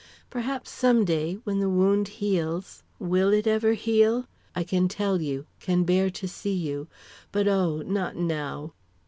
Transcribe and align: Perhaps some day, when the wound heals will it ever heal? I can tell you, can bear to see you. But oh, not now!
Perhaps 0.31 0.71
some 0.71 1.05
day, 1.05 1.35
when 1.43 1.59
the 1.59 1.69
wound 1.69 2.07
heals 2.07 2.81
will 2.97 3.31
it 3.31 3.45
ever 3.45 3.73
heal? 3.73 4.25
I 4.55 4.63
can 4.63 4.87
tell 4.87 5.21
you, 5.21 5.45
can 5.59 5.83
bear 5.83 6.09
to 6.09 6.27
see 6.27 6.55
you. 6.55 6.87
But 7.31 7.47
oh, 7.47 7.83
not 7.83 8.15
now! 8.15 8.73